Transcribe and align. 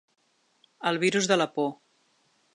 El 0.91 0.97
virus 1.03 1.29
de 1.33 1.39
la 1.43 1.49
por. 1.59 1.71